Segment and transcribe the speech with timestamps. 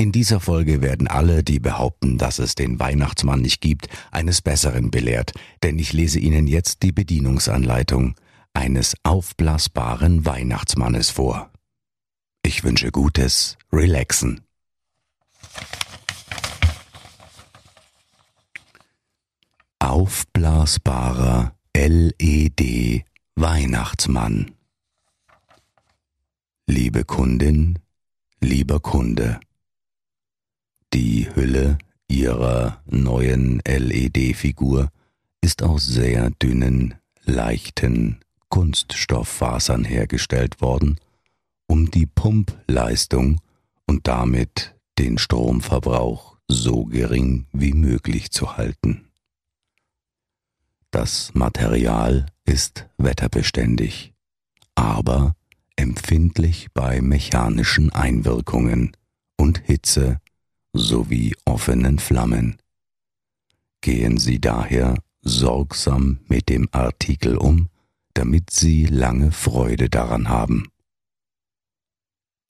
[0.00, 4.92] In dieser Folge werden alle, die behaupten, dass es den Weihnachtsmann nicht gibt, eines Besseren
[4.92, 5.32] belehrt,
[5.64, 8.14] denn ich lese Ihnen jetzt die Bedienungsanleitung
[8.54, 11.50] eines aufblasbaren Weihnachtsmannes vor.
[12.44, 14.40] Ich wünsche Gutes, relaxen.
[19.80, 24.52] Aufblasbarer LED Weihnachtsmann.
[26.68, 27.80] Liebe Kundin,
[28.40, 29.40] lieber Kunde,
[30.92, 31.78] die Hülle
[32.08, 34.90] ihrer neuen LED-Figur
[35.40, 40.98] ist aus sehr dünnen, leichten Kunststofffasern hergestellt worden,
[41.66, 43.40] um die Pumpleistung
[43.86, 49.08] und damit den Stromverbrauch so gering wie möglich zu halten.
[50.90, 54.14] Das Material ist wetterbeständig,
[54.74, 55.36] aber
[55.76, 58.96] empfindlich bei mechanischen Einwirkungen
[59.36, 60.20] und Hitze
[60.72, 62.58] sowie offenen Flammen.
[63.80, 67.68] Gehen Sie daher sorgsam mit dem Artikel um,
[68.14, 70.68] damit Sie lange Freude daran haben.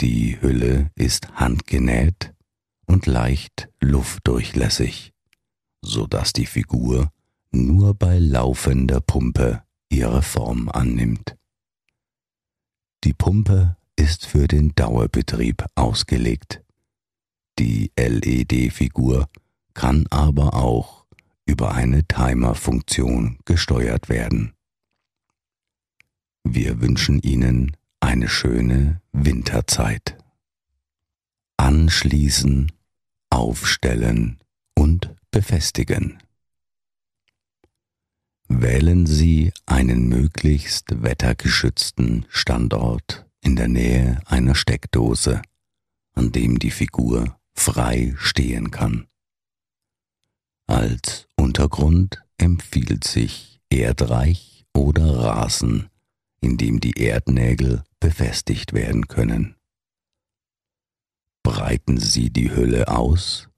[0.01, 2.33] Die Hülle ist handgenäht
[2.87, 5.13] und leicht luftdurchlässig,
[5.83, 7.11] so dass die Figur
[7.51, 11.37] nur bei laufender Pumpe ihre Form annimmt.
[13.05, 16.63] Die Pumpe ist für den Dauerbetrieb ausgelegt.
[17.59, 19.29] Die LED-Figur
[19.75, 21.07] kann aber auch
[21.45, 24.53] über eine Timer-Funktion gesteuert werden.
[26.45, 30.17] Wir wünschen Ihnen eine schöne Winterzeit.
[31.57, 32.71] Anschließen,
[33.31, 34.39] aufstellen
[34.77, 36.23] und befestigen.
[38.47, 45.43] Wählen Sie einen möglichst wettergeschützten Standort in der Nähe einer Steckdose,
[46.15, 49.07] an dem die Figur frei stehen kann.
[50.67, 55.89] Als Untergrund empfiehlt sich Erdreich oder Rasen,
[56.41, 59.57] in dem die Erdnägel befestigt werden können.
[61.43, 63.49] Breiten Sie die Hülle aus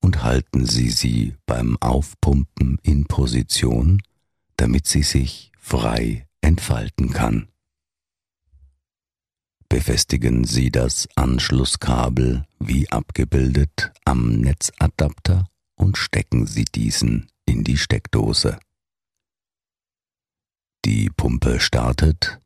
[0.00, 4.02] und halten Sie sie beim Aufpumpen in Position,
[4.56, 7.48] damit sie sich frei entfalten kann.
[9.68, 18.58] Befestigen Sie das Anschlusskabel wie abgebildet am Netzadapter und stecken Sie diesen in die Steckdose.
[20.84, 22.40] Die Pumpe startet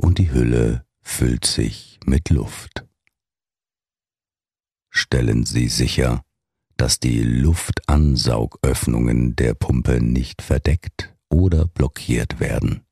[0.00, 2.86] und die Hülle füllt sich mit Luft.
[4.90, 6.24] Stellen Sie sicher,
[6.76, 12.84] dass die Luftansaugöffnungen der Pumpe nicht verdeckt oder blockiert werden.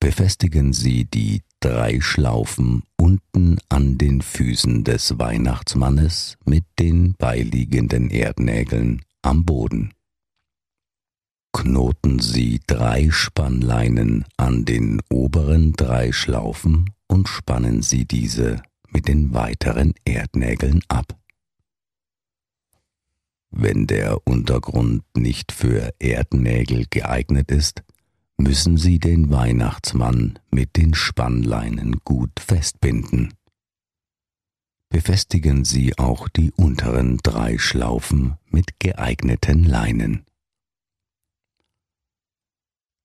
[0.00, 9.02] Befestigen Sie die drei Schlaufen unten an den Füßen des Weihnachtsmannes mit den beiliegenden Erdnägeln
[9.22, 9.92] am Boden.
[11.52, 19.32] Knoten Sie drei Spannleinen an den oberen drei Schlaufen und spannen Sie diese mit den
[19.32, 21.16] weiteren Erdnägeln ab.
[23.50, 27.82] Wenn der Untergrund nicht für Erdnägel geeignet ist,
[28.38, 33.34] müssen Sie den Weihnachtsmann mit den Spannleinen gut festbinden.
[34.88, 40.24] Befestigen Sie auch die unteren drei Schlaufen mit geeigneten Leinen.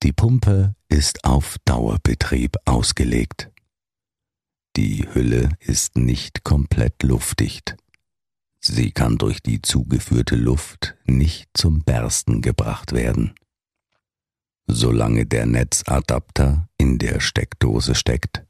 [0.02, 3.50] Die Pumpe ist auf Dauerbetrieb ausgelegt.
[4.76, 7.76] Die Hülle ist nicht komplett luftdicht.
[8.58, 13.34] Sie kann durch die zugeführte Luft nicht zum Bersten gebracht werden.
[14.66, 18.44] Solange der Netzadapter in der Steckdose steckt,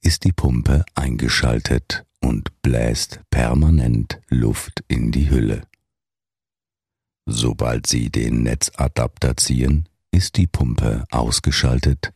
[0.00, 5.66] ist die Pumpe eingeschaltet und bläst permanent Luft in die Hülle.
[7.26, 12.12] Sobald Sie den Netzadapter ziehen, ist die Pumpe ausgeschaltet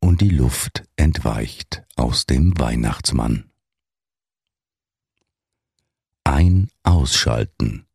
[0.00, 3.50] und die Luft entweicht aus dem Weihnachtsmann.
[6.24, 7.86] Ein-Ausschalten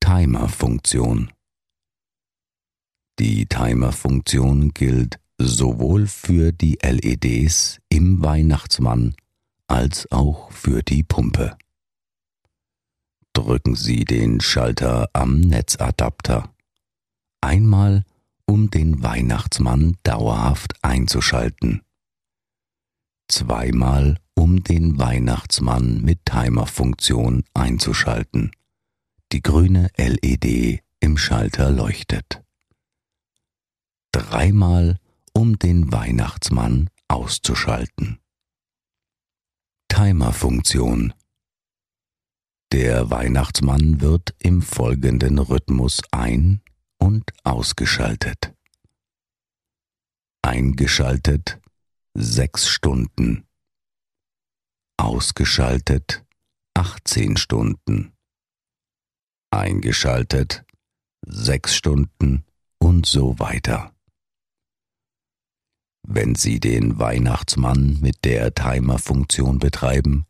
[0.00, 1.30] Timer-Funktion
[3.18, 9.14] die Timer-Funktion gilt sowohl für die LEDs im Weihnachtsmann
[9.66, 11.56] als auch für die Pumpe.
[13.32, 16.52] Drücken Sie den Schalter am Netzadapter.
[17.40, 18.04] Einmal
[18.46, 21.82] um den Weihnachtsmann dauerhaft einzuschalten.
[23.28, 28.52] Zweimal, um den Weihnachtsmann mit Timerfunktion einzuschalten.
[29.32, 32.42] Die grüne LED im Schalter leuchtet.
[34.18, 34.98] Dreimal,
[35.32, 38.18] um den Weihnachtsmann auszuschalten.
[39.88, 41.14] Timerfunktion
[42.72, 46.62] Der Weihnachtsmann wird im folgenden Rhythmus ein-
[46.98, 48.52] und ausgeschaltet.
[50.42, 51.60] Eingeschaltet
[52.14, 53.46] sechs Stunden.
[54.96, 56.24] Ausgeschaltet
[56.74, 58.16] 18 Stunden.
[59.52, 60.64] Eingeschaltet
[61.24, 62.44] sechs Stunden
[62.80, 63.94] und so weiter.
[66.10, 70.24] Wenn Sie den Weihnachtsmann mit der Timer-Funktion betreiben,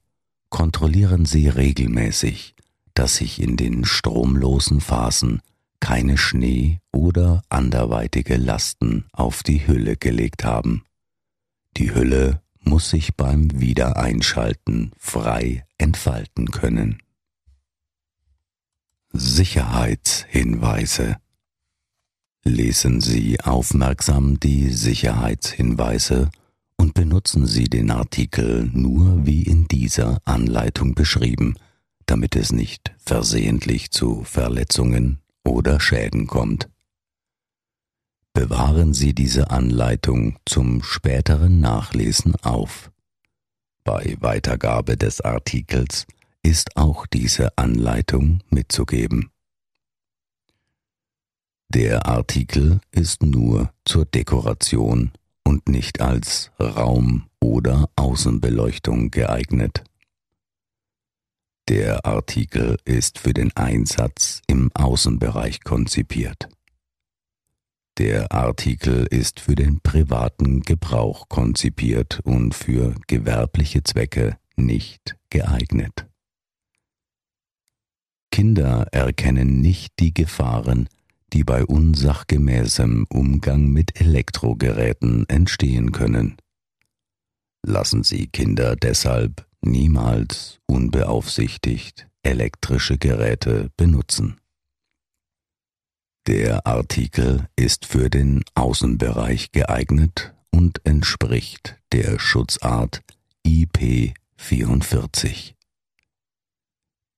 [0.50, 2.56] kontrollieren Sie regelmäßig,
[2.94, 5.40] dass sich in den stromlosen Phasen
[5.78, 10.82] keine Schnee oder anderweitige Lasten auf die Hülle gelegt haben.
[11.76, 17.00] Die Hülle muss sich beim Wiedereinschalten frei entfalten können.
[19.12, 21.19] Sicherheitshinweise
[22.44, 26.31] Lesen Sie aufmerksam die Sicherheitshinweise
[26.76, 31.56] und benutzen Sie den Artikel nur wie in dieser Anleitung beschrieben,
[32.06, 36.69] damit es nicht versehentlich zu Verletzungen oder Schäden kommt.
[38.32, 42.91] Bewahren Sie diese Anleitung zum späteren Nachlesen auf.
[43.82, 46.06] Bei Weitergabe des Artikels
[46.43, 49.31] ist auch diese Anleitung mitzugeben.
[51.70, 55.12] Der Artikel ist nur zur Dekoration
[55.44, 59.85] und nicht als Raum- oder Außenbeleuchtung geeignet.
[61.69, 66.49] Der Artikel ist für den Einsatz im Außenbereich konzipiert.
[67.99, 76.06] Der Artikel ist für den privaten Gebrauch konzipiert und für gewerbliche Zwecke nicht geeignet.
[78.31, 80.88] Kinder erkennen nicht die Gefahren,
[81.32, 86.36] die bei unsachgemäßem Umgang mit Elektrogeräten entstehen können.
[87.66, 94.40] Lassen Sie Kinder deshalb niemals unbeaufsichtigt elektrische Geräte benutzen.
[96.26, 103.02] Der Artikel ist für den Außenbereich geeignet und entspricht der Schutzart
[103.46, 105.54] IP44.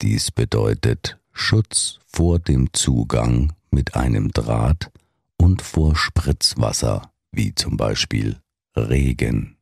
[0.00, 4.90] Dies bedeutet Schutz vor dem Zugang mit einem Draht
[5.36, 8.40] und vor Spritzwasser, wie zum Beispiel
[8.76, 9.56] Regen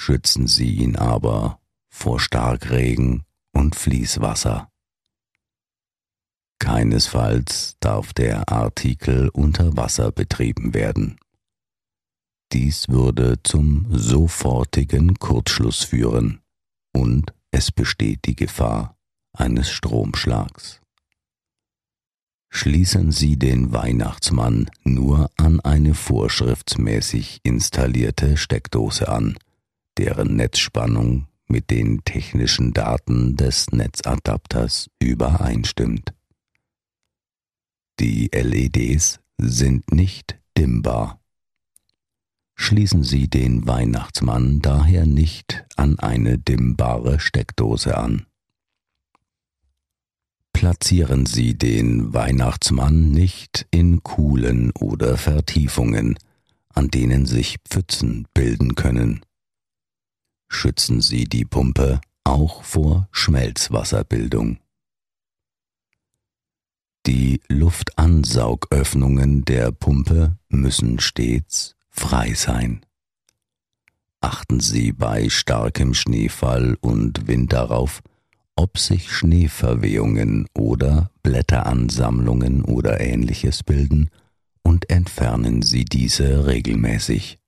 [0.00, 1.60] schützen sie ihn aber
[1.90, 4.70] vor Starkregen und Fließwasser.
[6.58, 11.18] Keinesfalls darf der Artikel unter Wasser betrieben werden.
[12.52, 16.40] Dies würde zum sofortigen Kurzschluss führen
[16.94, 18.96] und es besteht die Gefahr
[19.34, 20.79] eines Stromschlags.
[22.50, 29.38] Schließen Sie den Weihnachtsmann nur an eine vorschriftsmäßig installierte Steckdose an,
[29.96, 36.12] deren Netzspannung mit den technischen Daten des Netzadapters übereinstimmt.
[38.00, 41.20] Die LEDs sind nicht dimmbar.
[42.56, 48.26] Schließen Sie den Weihnachtsmann daher nicht an eine dimmbare Steckdose an.
[50.52, 56.18] Platzieren Sie den Weihnachtsmann nicht in Kuhlen oder Vertiefungen,
[56.74, 59.22] an denen sich Pfützen bilden können
[60.50, 64.58] schützen sie die Pumpe auch vor Schmelzwasserbildung.
[67.06, 72.84] Die Luftansaugöffnungen der Pumpe müssen stets frei sein.
[74.20, 78.02] Achten Sie bei starkem Schneefall und Wind darauf,
[78.56, 84.10] ob sich Schneeverwehungen oder Blätteransammlungen oder ähnliches bilden
[84.62, 87.40] und entfernen Sie diese regelmäßig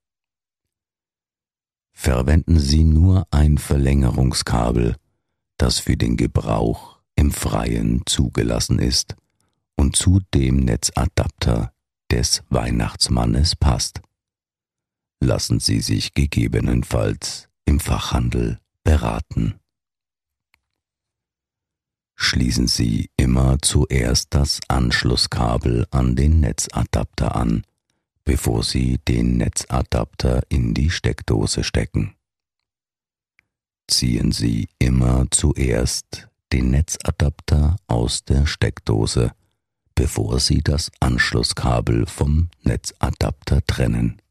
[2.03, 4.97] verwenden Sie nur ein Verlängerungskabel,
[5.57, 9.15] das für den Gebrauch im Freien zugelassen ist
[9.77, 11.71] und zu dem Netzadapter
[12.11, 14.01] des Weihnachtsmannes passt.
[15.21, 19.55] Lassen Sie sich gegebenenfalls im Fachhandel beraten.
[22.23, 27.63] Schließen Sie immer zuerst das Anschlusskabel an den Netzadapter an
[28.25, 32.15] bevor Sie den Netzadapter in die Steckdose stecken.
[33.87, 39.31] Ziehen Sie immer zuerst den Netzadapter aus der Steckdose,
[39.95, 44.21] bevor Sie das Anschlusskabel vom Netzadapter trennen.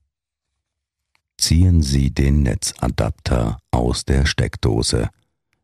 [1.36, 5.10] Ziehen Sie den Netzadapter aus der Steckdose,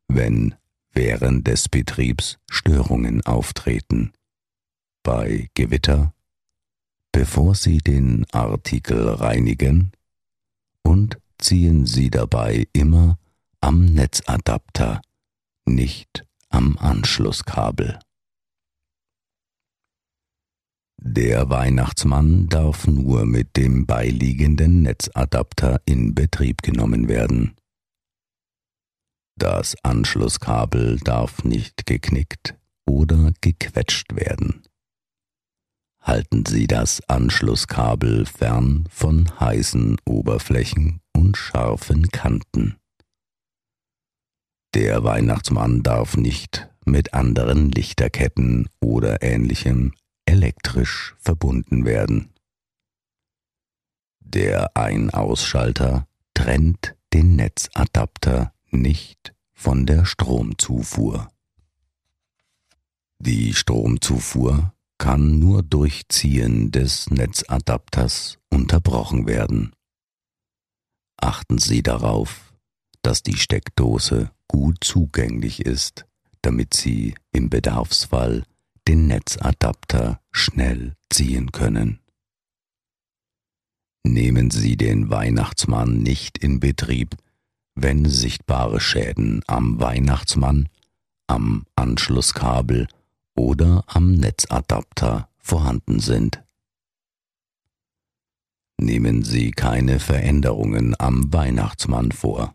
[0.09, 0.55] wenn
[0.99, 4.13] während des Betriebs Störungen auftreten.
[5.05, 6.13] Bei Gewitter,
[7.13, 9.93] bevor Sie den Artikel reinigen
[10.83, 13.17] und ziehen Sie dabei immer
[13.61, 15.01] am Netzadapter,
[15.67, 18.01] nicht am Anschlusskabel.
[21.01, 27.55] Der Weihnachtsmann darf nur mit dem beiliegenden Netzadapter in Betrieb genommen werden.
[29.39, 32.57] Das Anschlusskabel darf nicht geknickt
[32.89, 34.65] oder gequetscht werden.
[36.03, 42.79] Halten Sie das Anschlusskabel fern von heißen Oberflächen und scharfen Kanten.
[44.75, 49.95] Der Weihnachtsmann darf nicht mit anderen Lichterketten oder ähnlichem
[50.27, 52.35] elektrisch verbunden werden.
[54.19, 61.29] Der Ein-Ausschalter trennt den Netzadapter nicht von der Stromzufuhr.
[63.19, 69.73] Die Stromzufuhr kann nur durch Ziehen des Netzadapters unterbrochen werden.
[71.17, 72.53] Achten Sie darauf,
[73.03, 76.07] dass die Steckdose gut zugänglich ist,
[76.43, 78.45] damit Sie im Bedarfsfall
[78.87, 82.01] den Netzadapter schnell ziehen können.
[84.05, 87.17] Nehmen Sie den Weihnachtsmann nicht in Betrieb,
[87.83, 90.69] wenn sichtbare Schäden am Weihnachtsmann,
[91.27, 92.89] am Anschlusskabel
[93.37, 96.43] oder am Netzadapter vorhanden sind.
[98.81, 102.55] Nehmen Sie keine Veränderungen am Weihnachtsmann vor.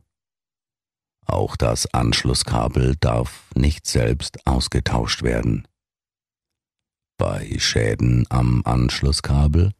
[1.25, 5.67] Auch das Anschlusskabel darf nicht selbst ausgetauscht werden.
[7.17, 9.71] Bei Schäden am Anschlusskabel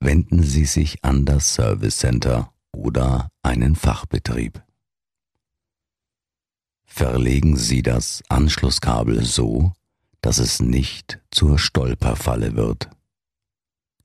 [0.00, 4.62] wenden Sie sich an das Service Center oder einen Fachbetrieb.
[6.98, 9.72] Verlegen Sie das Anschlusskabel so,
[10.20, 12.90] dass es nicht zur Stolperfalle wird.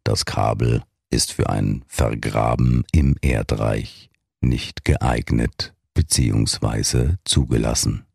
[0.03, 7.15] Das Kabel ist für ein Vergraben im Erdreich nicht geeignet bzw.
[7.25, 8.05] zugelassen.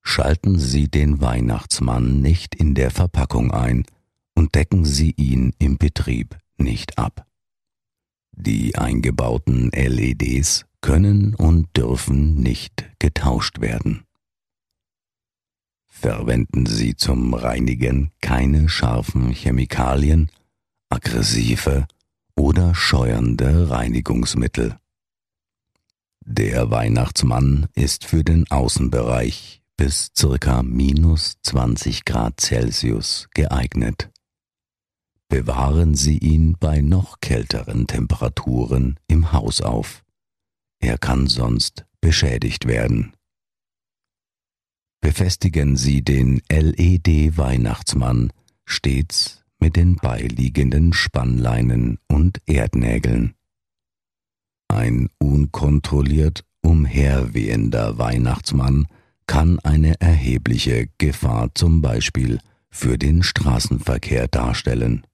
[0.00, 3.84] Schalten Sie den Weihnachtsmann nicht in der Verpackung ein
[4.34, 7.26] und decken Sie ihn im Betrieb nicht ab.
[8.34, 14.04] Die eingebauten LEDs können und dürfen nicht getauscht werden.
[15.86, 20.30] Verwenden Sie zum Reinigen keine scharfen Chemikalien,
[20.90, 21.86] aggressive
[22.36, 24.76] oder scheuernde Reinigungsmittel.
[26.24, 34.10] Der Weihnachtsmann ist für den Außenbereich bis circa minus 20 Grad Celsius geeignet.
[35.28, 40.01] Bewahren Sie ihn bei noch kälteren Temperaturen im Haus auf.
[40.82, 43.12] Er kann sonst beschädigt werden.
[45.00, 48.32] Befestigen Sie den LED-Weihnachtsmann
[48.64, 53.34] stets mit den beiliegenden Spannleinen und Erdnägeln.
[54.66, 58.88] Ein unkontrolliert umherwehender Weihnachtsmann
[59.26, 65.06] kann eine erhebliche Gefahr zum Beispiel für den Straßenverkehr darstellen.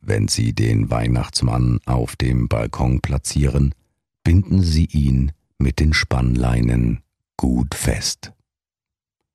[0.00, 3.74] Wenn Sie den Weihnachtsmann auf dem Balkon platzieren,
[4.24, 7.02] binden Sie ihn mit den Spannleinen
[7.36, 8.32] gut fest.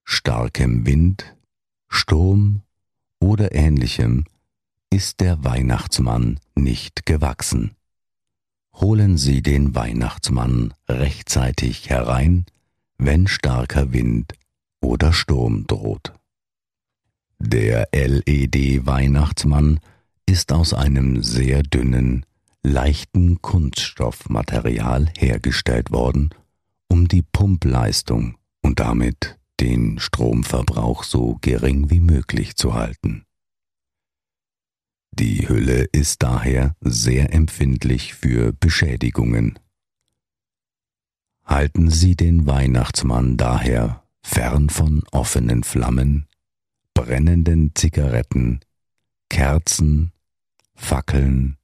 [0.03, 1.35] Starkem Wind,
[1.87, 2.63] Sturm
[3.19, 4.25] oder ähnlichem
[4.89, 7.75] ist der Weihnachtsmann nicht gewachsen.
[8.73, 12.45] Holen Sie den Weihnachtsmann rechtzeitig herein,
[12.97, 14.33] wenn starker Wind
[14.81, 16.13] oder Sturm droht.
[17.39, 19.79] Der LED-Weihnachtsmann
[20.25, 22.25] ist aus einem sehr dünnen,
[22.63, 26.29] leichten Kunststoffmaterial hergestellt worden,
[26.87, 33.25] um die Pumpleistung und damit den Stromverbrauch so gering wie möglich zu halten.
[35.11, 39.59] Die Hülle ist daher sehr empfindlich für Beschädigungen
[41.49, 46.27] Halten Sie den Weihnachtsmann daher fern von offenen Flammen,
[46.93, 48.59] brennenden Zigaretten,
[49.29, 50.11] Kerzen,
[50.75, 51.57] Fackeln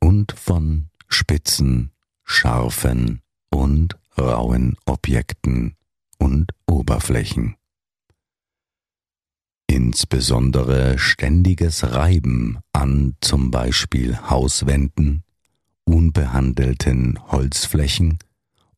[0.00, 1.92] und von spitzen,
[2.24, 5.76] scharfen und rauen Objekten
[6.18, 7.56] und Oberflächen.
[9.66, 15.24] Insbesondere ständiges Reiben an zum Beispiel Hauswänden,
[15.84, 18.18] unbehandelten Holzflächen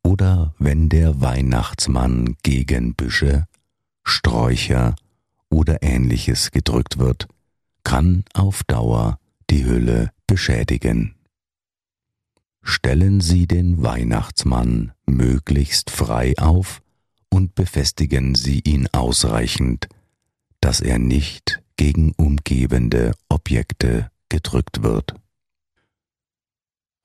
[0.02, 3.46] oder wenn der Weihnachtsmann gegen Büsche,
[4.02, 4.96] Sträucher
[5.48, 7.28] oder ähnliches gedrückt wird,
[7.84, 9.19] kann auf Dauer
[9.50, 11.16] die Hülle beschädigen.
[12.62, 16.82] Stellen Sie den Weihnachtsmann möglichst frei auf
[17.30, 19.88] und befestigen Sie ihn ausreichend,
[20.60, 25.14] dass er nicht gegen umgebende Objekte gedrückt wird.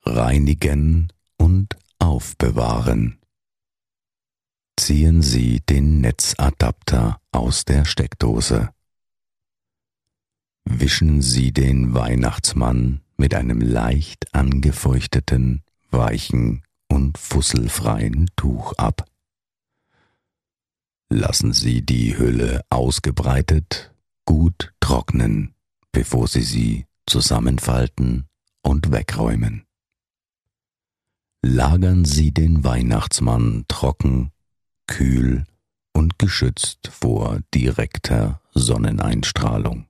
[0.04, 3.18] Reinigen und aufbewahren.
[4.78, 8.75] Ziehen Sie den Netzadapter aus der Steckdose.
[10.68, 19.06] Wischen Sie den Weihnachtsmann mit einem leicht angefeuchteten, weichen und fusselfreien Tuch ab.
[21.08, 23.94] Lassen Sie die Hülle ausgebreitet
[24.26, 25.54] gut trocknen,
[25.92, 28.26] bevor Sie sie zusammenfalten
[28.62, 29.64] und wegräumen.
[31.42, 34.32] Lagern Sie den Weihnachtsmann trocken,
[34.88, 35.46] kühl
[35.92, 39.86] und geschützt vor direkter Sonneneinstrahlung.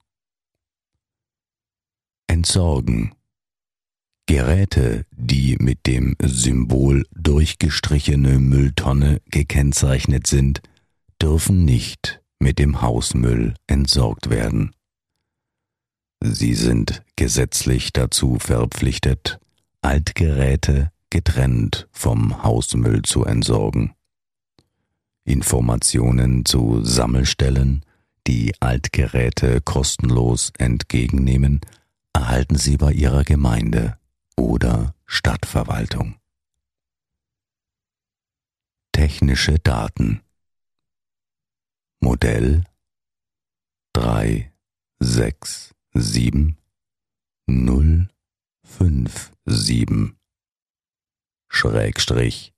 [2.27, 3.13] Entsorgen
[4.27, 10.63] Geräte, die mit dem Symbol durchgestrichene Mülltonne gekennzeichnet sind,
[11.23, 14.75] dürfen nicht mit dem Hausmüll entsorgt werden.
[16.21, 19.39] Sie sind gesetzlich dazu verpflichtet,
[19.81, 23.93] Altgeräte getrennt vom Hausmüll zu entsorgen.
[25.25, 27.85] Informationen zu Sammelstellen,
[28.27, 31.61] die Altgeräte kostenlos entgegennehmen,
[32.17, 33.99] erhalten Sie bei Ihrer Gemeinde
[34.39, 36.19] oder Stadtverwaltung.
[38.91, 40.23] Technische Daten.
[42.01, 42.65] Modell
[43.93, 44.51] 3
[44.99, 46.57] 6 7
[47.49, 48.09] 0
[48.65, 50.19] 5 7
[51.49, 52.55] Schrägstrich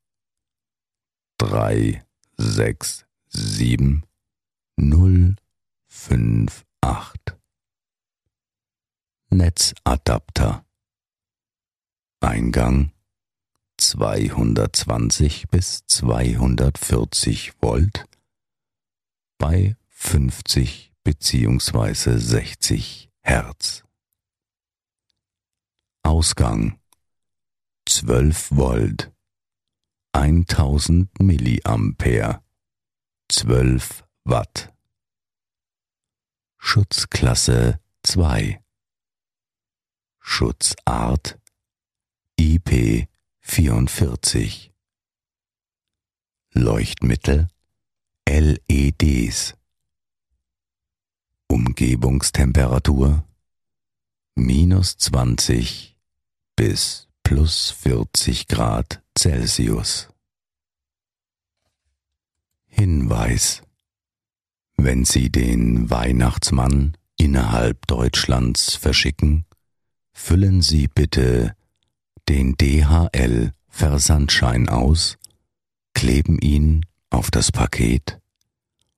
[1.37, 2.05] 3
[2.37, 4.05] 6 7
[4.77, 5.35] 0
[5.87, 7.28] 5 8
[9.31, 10.65] Netzadapter
[12.19, 12.91] Eingang
[13.77, 18.05] 220 bis 240 Volt
[19.37, 22.17] bei 50 bzw.
[22.17, 23.83] 60 Hertz.
[26.01, 26.79] Ausgang
[27.87, 29.11] 12 Volt
[30.11, 32.43] 1000 Milliampere
[33.29, 34.73] 12 Watt
[36.57, 38.59] Schutzklasse 2
[40.31, 41.39] Schutzart
[42.39, 43.09] IP
[43.41, 44.71] 44
[46.53, 47.49] Leuchtmittel
[48.29, 49.55] LEDs
[51.47, 53.25] Umgebungstemperatur
[54.35, 55.97] minus 20
[56.55, 60.09] bis plus 40 Grad Celsius.
[62.67, 63.63] Hinweis.
[64.77, 69.43] Wenn Sie den Weihnachtsmann innerhalb Deutschlands verschicken,
[70.19, 71.55] füllen Sie bitte
[72.27, 75.17] den DHL Versandschein aus,
[75.93, 78.19] kleben ihn auf das Paket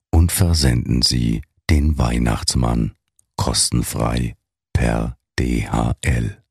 [0.10, 2.95] und versenden Sie den Weihnachtsmann
[3.38, 4.36] kostenfrei
[4.73, 6.43] per DHL.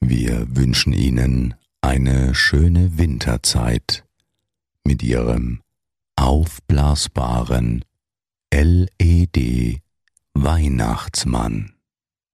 [0.00, 4.04] Wir wünschen Ihnen eine schöne Winterzeit
[4.84, 5.62] mit Ihrem
[6.16, 7.84] aufblasbaren
[8.52, 9.80] LED
[10.34, 11.73] Weihnachtsmann.